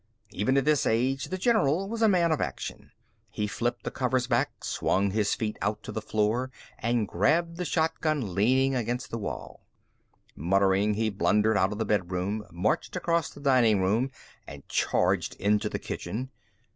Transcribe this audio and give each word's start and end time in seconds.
Even 0.31 0.57
at 0.57 0.65
his 0.65 0.87
age, 0.87 1.25
the 1.25 1.37
general 1.37 1.87
was 1.87 2.01
a 2.01 2.07
man 2.09 2.31
of 2.31 2.41
action. 2.41 2.89
He 3.29 3.45
flipped 3.45 3.83
the 3.83 3.91
covers 3.91 4.25
back, 4.25 4.63
swung 4.65 5.11
his 5.11 5.35
feet 5.35 5.59
out 5.61 5.83
to 5.83 5.91
the 5.91 6.01
floor 6.01 6.49
and 6.79 7.07
grabbed 7.07 7.57
the 7.57 7.65
shotgun 7.65 8.33
leaning 8.33 8.73
against 8.73 9.11
the 9.11 9.19
wall. 9.19 9.61
Muttering, 10.35 10.95
he 10.95 11.11
blundered 11.11 11.55
out 11.55 11.71
of 11.71 11.77
the 11.77 11.85
bedroom, 11.85 12.43
marched 12.51 12.95
across 12.95 13.29
the 13.29 13.39
dining 13.41 13.79
room 13.83 14.09
and 14.47 14.67
charged 14.67 15.35
into 15.35 15.69
the 15.69 15.77
kitchen. 15.77 16.31